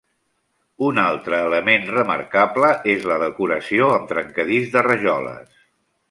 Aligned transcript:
Un 0.85 0.99
altre 1.01 1.41
element 1.49 1.85
remarcable 1.97 2.71
és 2.93 3.05
la 3.11 3.17
decoració 3.27 3.91
amb 3.99 4.07
trencadís 4.13 4.73
de 4.77 4.83
rajoles. 4.93 5.61